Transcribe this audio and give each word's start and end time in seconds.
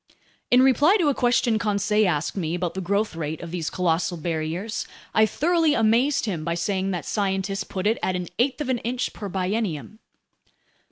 In 0.49 0.63
reply 0.63 0.97
to 0.97 1.09
a 1.09 1.13
question 1.13 1.59
Conseil 1.59 2.07
asked 2.07 2.35
me 2.35 2.55
about 2.55 2.73
the 2.73 2.81
growth 2.81 3.15
rate 3.15 3.39
of 3.41 3.51
these 3.51 3.69
colossal 3.69 4.17
barriers, 4.17 4.87
I 5.13 5.27
thoroughly 5.27 5.75
amazed 5.75 6.25
him 6.25 6.43
by 6.43 6.55
saying 6.55 6.89
that 6.89 7.05
scientists 7.05 7.63
put 7.63 7.85
it 7.85 7.99
at 8.01 8.15
an 8.15 8.29
eighth 8.39 8.61
of 8.61 8.69
an 8.69 8.79
inch 8.79 9.13
per 9.13 9.29
biennium. 9.29 9.99